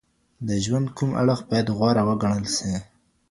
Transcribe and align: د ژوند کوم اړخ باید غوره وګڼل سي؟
د 0.47 0.49
ژوند 0.65 0.87
کوم 0.97 1.11
اړخ 1.21 1.39
باید 1.49 1.67
غوره 1.77 2.03
وګڼل 2.07 2.45
سي؟ 2.55 2.71